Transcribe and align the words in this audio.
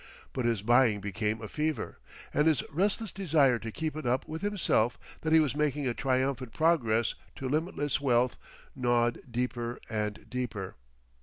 But 0.33 0.45
his 0.45 0.63
buying 0.63 0.99
became 0.99 1.43
a 1.43 1.47
fever, 1.47 1.99
and 2.33 2.47
his 2.47 2.63
restless 2.71 3.11
desire 3.11 3.59
to 3.59 3.71
keep 3.71 3.95
it 3.95 4.07
up 4.07 4.27
with 4.27 4.41
himself 4.41 4.97
that 5.21 5.31
he 5.31 5.39
was 5.39 5.55
making 5.55 5.87
a 5.87 5.93
triumphant 5.93 6.53
progress 6.55 7.13
to 7.35 7.47
limitless 7.47 8.01
wealth 8.01 8.35
gnawed 8.75 9.21
deeper 9.29 9.79
and 9.91 10.25
deeper. 10.27 10.75